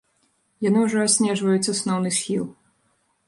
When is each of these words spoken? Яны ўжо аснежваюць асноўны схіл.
Яны 0.67 0.79
ўжо 0.85 1.03
аснежваюць 1.07 1.71
асноўны 1.75 2.09
схіл. 2.21 2.45